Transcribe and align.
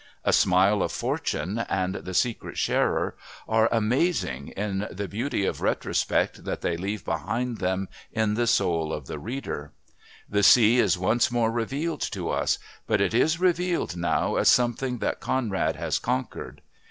A 0.25 0.33
Smile 0.33 0.81
of 0.81 0.91
Fortune 0.91 1.59
and 1.69 1.93
The 1.93 2.15
Secret 2.15 2.57
Sharer 2.57 3.13
are 3.47 3.69
amazing 3.71 4.47
in 4.57 4.87
the 4.89 5.07
beauty 5.07 5.45
of 5.45 5.61
retrospect 5.61 6.43
that 6.43 6.61
they 6.61 6.75
leave 6.75 7.05
behind 7.05 7.59
them 7.59 7.87
in 8.11 8.33
the 8.33 8.47
soul 8.47 8.91
of 8.93 9.05
the 9.05 9.19
reader. 9.19 9.73
The 10.27 10.41
sea 10.41 10.79
is 10.79 10.97
once 10.97 11.29
more 11.31 11.51
revealed 11.51 12.01
to 12.13 12.31
us, 12.31 12.57
but 12.87 12.99
it 12.99 13.13
is 13.13 13.39
revealed 13.39 13.95
now 13.95 14.37
as 14.37 14.49
something 14.49 14.97
that 14.97 15.19
Conrad 15.19 15.75
has 15.75 15.99
conquered. 15.99 16.63